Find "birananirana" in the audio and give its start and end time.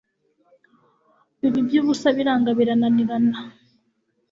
2.57-3.37